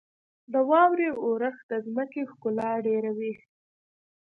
•د 0.53 0.53
واورې 0.69 1.09
اورښت 1.23 1.61
د 1.69 1.71
ځمکې 1.85 2.21
ښکلا 2.31 2.71
ډېروي. 2.85 3.33